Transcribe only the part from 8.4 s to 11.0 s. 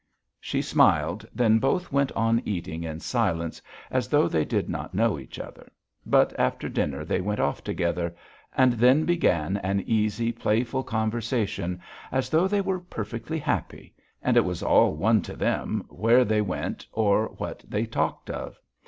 and then began an easy, playful